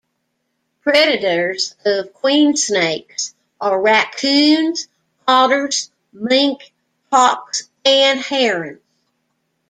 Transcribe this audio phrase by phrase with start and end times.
[0.81, 4.87] Predators of queen snakes are raccoons,
[5.27, 6.73] otters, mink,
[7.11, 8.81] hawks and herons.